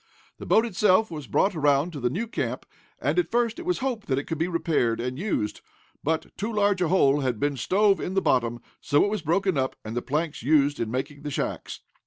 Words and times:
The 0.39 0.47
boat 0.47 0.65
itself 0.65 1.11
was 1.11 1.27
brought 1.27 1.53
around 1.53 1.93
to 1.93 1.99
the 1.99 2.09
new 2.09 2.25
camp, 2.25 2.65
and 2.99 3.19
at 3.19 3.29
first 3.29 3.59
it 3.59 3.67
was 3.67 3.77
hoped 3.85 4.07
that 4.07 4.17
it 4.17 4.23
could 4.23 4.39
be 4.39 4.47
repaired, 4.47 4.99
and 4.99 5.19
used. 5.19 5.61
But 6.03 6.35
too 6.39 6.51
large 6.51 6.81
a 6.81 6.87
hole 6.87 7.19
had 7.19 7.39
been 7.39 7.55
stove 7.55 7.99
in 7.99 8.15
the 8.15 8.19
bottom, 8.21 8.61
so 8.79 9.05
it 9.05 9.11
was 9.11 9.21
broken 9.21 9.59
up, 9.59 9.75
and 9.85 9.95
the 9.95 10.01
planks 10.01 10.41
used 10.41 10.79
in 10.79 10.89
making 10.89 11.21
the 11.21 11.29
shacks. 11.29 11.81